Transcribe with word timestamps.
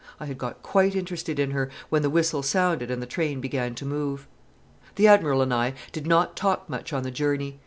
I 0.19 0.25
had 0.25 0.39
got 0.39 0.63
quite 0.63 0.95
interested 0.95 1.37
in 1.37 1.51
her, 1.51 1.69
when 1.89 2.01
the 2.01 2.09
whistle 2.09 2.41
sounded 2.41 2.89
and 2.89 3.03
the 3.03 3.05
train 3.05 3.39
began 3.39 3.75
to 3.75 3.85
move. 3.85 4.25
The 4.95 5.07
Admiral 5.07 5.43
and 5.43 5.53
I 5.53 5.75
did 5.91 6.07
not 6.07 6.35
talk 6.35 6.67
much 6.67 6.91
on 6.91 7.03
the 7.03 7.11
journey. 7.11 7.59